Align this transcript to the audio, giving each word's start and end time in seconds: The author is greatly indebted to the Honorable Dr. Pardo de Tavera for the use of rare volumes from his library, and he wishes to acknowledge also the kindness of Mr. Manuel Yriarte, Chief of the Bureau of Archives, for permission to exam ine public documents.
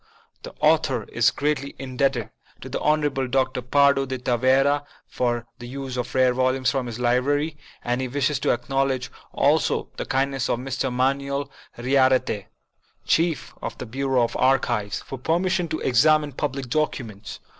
The 0.41 0.55
author 0.61 1.03
is 1.09 1.29
greatly 1.29 1.75
indebted 1.77 2.31
to 2.61 2.69
the 2.69 2.79
Honorable 2.79 3.27
Dr. 3.27 3.61
Pardo 3.61 4.07
de 4.07 4.17
Tavera 4.17 4.83
for 5.07 5.45
the 5.59 5.67
use 5.67 5.95
of 5.95 6.15
rare 6.15 6.33
volumes 6.33 6.71
from 6.71 6.87
his 6.87 6.97
library, 6.97 7.55
and 7.83 8.01
he 8.01 8.07
wishes 8.07 8.39
to 8.39 8.49
acknowledge 8.49 9.11
also 9.31 9.89
the 9.97 10.05
kindness 10.05 10.49
of 10.49 10.57
Mr. 10.57 10.91
Manuel 10.91 11.51
Yriarte, 11.77 12.47
Chief 13.05 13.53
of 13.61 13.77
the 13.77 13.85
Bureau 13.85 14.23
of 14.23 14.35
Archives, 14.37 15.03
for 15.03 15.19
permission 15.19 15.67
to 15.67 15.79
exam 15.81 16.23
ine 16.23 16.31
public 16.31 16.67
documents. 16.71 17.39